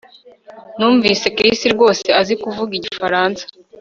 Numvise 0.77 1.25
Chris 1.35 1.59
rwose 1.75 2.07
azi 2.19 2.33
kuvuga 2.43 2.71
igifaransa 2.79 3.43